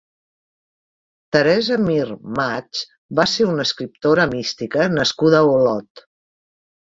Teresa 1.35 1.75
Mir 1.81 2.07
March 2.39 2.79
va 3.19 3.25
ser 3.33 3.47
una 3.49 3.65
escriptora 3.69 4.25
mística 4.31 4.87
nascuda 4.95 5.43
a 5.43 5.53
Olot. 5.59 6.03